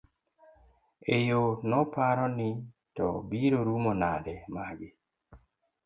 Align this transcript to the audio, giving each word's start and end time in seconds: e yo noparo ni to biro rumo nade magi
e 1.15 1.17
yo 1.29 1.41
noparo 1.69 2.25
ni 2.37 2.49
to 2.95 3.07
biro 3.29 3.59
rumo 3.67 3.91
nade 4.01 4.33
magi 4.53 4.89